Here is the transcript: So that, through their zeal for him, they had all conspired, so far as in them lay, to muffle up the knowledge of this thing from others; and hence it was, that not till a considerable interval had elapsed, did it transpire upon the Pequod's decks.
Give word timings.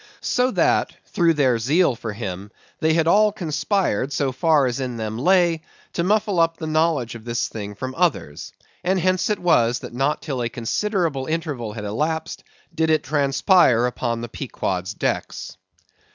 So 0.23 0.49
that, 0.57 0.95
through 1.05 1.35
their 1.35 1.59
zeal 1.59 1.95
for 1.95 2.11
him, 2.13 2.49
they 2.79 2.93
had 2.95 3.05
all 3.07 3.31
conspired, 3.31 4.11
so 4.11 4.31
far 4.31 4.65
as 4.65 4.79
in 4.79 4.97
them 4.97 5.19
lay, 5.19 5.61
to 5.93 6.03
muffle 6.03 6.39
up 6.39 6.57
the 6.57 6.65
knowledge 6.65 7.13
of 7.13 7.23
this 7.23 7.47
thing 7.47 7.75
from 7.75 7.93
others; 7.93 8.51
and 8.83 8.99
hence 8.99 9.29
it 9.29 9.37
was, 9.37 9.77
that 9.81 9.93
not 9.93 10.23
till 10.23 10.41
a 10.41 10.49
considerable 10.49 11.27
interval 11.27 11.73
had 11.73 11.85
elapsed, 11.85 12.43
did 12.73 12.89
it 12.89 13.03
transpire 13.03 13.85
upon 13.85 14.21
the 14.21 14.27
Pequod's 14.29 14.95
decks. 14.95 15.55